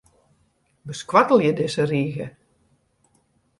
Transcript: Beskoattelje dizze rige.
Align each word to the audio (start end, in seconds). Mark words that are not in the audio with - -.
Beskoattelje 0.91 1.51
dizze 1.61 1.83
rige. 1.93 2.27